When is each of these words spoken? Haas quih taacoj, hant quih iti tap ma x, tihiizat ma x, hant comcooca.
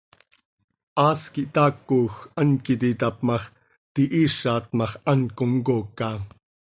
Haas 0.99 1.21
quih 1.33 1.49
taacoj, 1.55 2.11
hant 2.37 2.55
quih 2.63 2.75
iti 2.79 2.89
tap 3.01 3.15
ma 3.27 3.37
x, 3.41 3.43
tihiizat 3.93 4.65
ma 4.77 4.85
x, 4.91 4.93
hant 5.09 5.27
comcooca. 5.37 6.09